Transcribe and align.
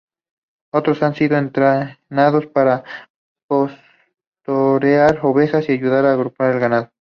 Otros 0.73 1.03
han 1.03 1.13
sido 1.13 1.37
entrenados 1.37 2.47
para 2.47 2.83
pastorear 3.47 5.19
ovejas 5.23 5.69
y 5.69 5.73
ayudar 5.73 6.07
a 6.07 6.13
agrupar 6.13 6.53
el 6.55 6.59
ganado. 6.59 6.89